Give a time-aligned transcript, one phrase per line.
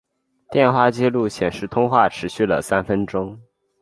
[0.49, 3.39] 电话记录显示通话持续了三分钟。